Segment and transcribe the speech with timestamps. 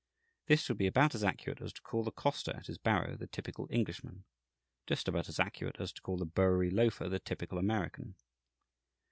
[0.47, 3.27] This would be about as accurate as to call the coster at his barrow the
[3.27, 4.23] typical Englishman;
[4.87, 8.15] just about as accurate as to call the Bowery loafer the typical American.